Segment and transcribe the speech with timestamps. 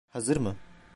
[0.09, 0.55] Hazır mı?